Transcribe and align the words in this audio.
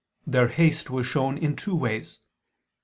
Their 0.25 0.47
haste 0.47 0.89
was 0.89 1.05
shown 1.05 1.37
in 1.37 1.55
two 1.55 1.75
ways. 1.75 2.21